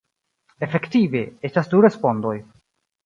Efektive, 0.67 1.21
estas 1.51 1.69
du 1.75 1.83
respondoj. 1.87 2.37